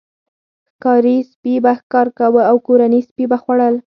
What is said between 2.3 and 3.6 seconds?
او کورني سپي به